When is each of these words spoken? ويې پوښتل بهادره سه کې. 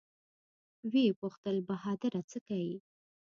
ويې 0.91 1.17
پوښتل 1.19 1.55
بهادره 1.67 2.21
سه 2.31 2.39
کې. 2.47 2.65